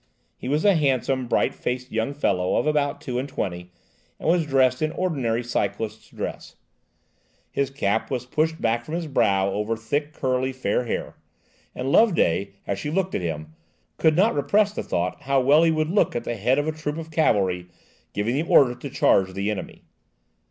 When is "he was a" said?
0.35-0.73